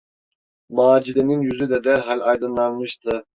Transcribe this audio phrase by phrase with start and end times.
[0.69, 3.25] Macide’nin yüzü de derhal aydınlanmıştı.